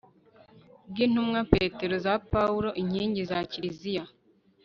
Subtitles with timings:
[0.89, 4.03] bw'intumwa petero na paulo inkingi za kiliziya